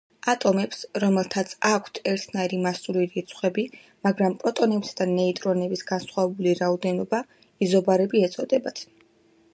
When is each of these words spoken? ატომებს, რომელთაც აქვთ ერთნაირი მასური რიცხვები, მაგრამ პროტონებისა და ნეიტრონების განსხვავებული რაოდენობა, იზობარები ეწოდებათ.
ატომებს, 0.31 0.77
რომელთაც 1.01 1.51
აქვთ 1.71 1.99
ერთნაირი 2.13 2.59
მასური 2.63 3.03
რიცხვები, 3.11 3.67
მაგრამ 4.09 4.39
პროტონებისა 4.45 4.99
და 5.03 5.09
ნეიტრონების 5.13 5.87
განსხვავებული 5.93 6.57
რაოდენობა, 6.65 7.23
იზობარები 7.67 8.27
ეწოდებათ. 8.31 8.87